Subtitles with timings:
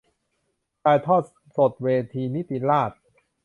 [0.83, 1.21] ถ่ายทอด
[1.57, 2.99] สดเวทีนิติราษฎร์